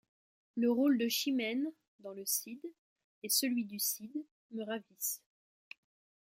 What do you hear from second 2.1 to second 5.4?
le Cid, et celui du Cid me ravissent.